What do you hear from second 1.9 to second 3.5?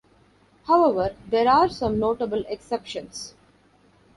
notable exceptions.